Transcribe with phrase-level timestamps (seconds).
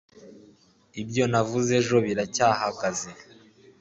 [1.01, 3.09] ibyo navuze ejo biracyahagaze